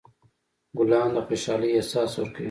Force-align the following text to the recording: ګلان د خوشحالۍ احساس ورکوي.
ګلان 0.77 1.09
د 1.15 1.17
خوشحالۍ 1.27 1.69
احساس 1.73 2.11
ورکوي. 2.17 2.39